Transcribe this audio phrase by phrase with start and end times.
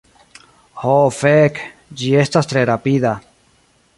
[0.83, 1.61] Ho fek,
[2.01, 3.15] ĝi estas tre rapida.